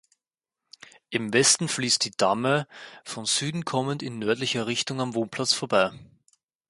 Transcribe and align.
Im 1.11 1.31
Westen 1.31 1.67
fließt 1.67 2.03
die 2.03 2.09
Dahme 2.17 2.67
von 3.03 3.25
Süden 3.27 3.65
kommend 3.65 4.01
in 4.01 4.17
nördlicher 4.17 4.65
Richtung 4.65 4.99
am 4.99 5.13
Wohnplatz 5.13 5.53
vorbei. 5.53 5.91